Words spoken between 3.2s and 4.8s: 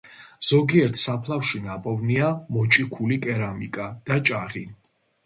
კერამიკა და ჭაღი.